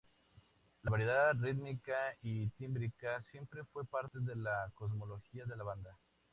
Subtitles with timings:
[0.81, 5.95] La variedad rítmica y tímbrica siempre fue parte de la cosmogonía de la banda.